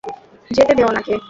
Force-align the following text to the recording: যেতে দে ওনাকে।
যেতে 0.51 0.73
দে 0.77 0.83
ওনাকে। 0.83 1.13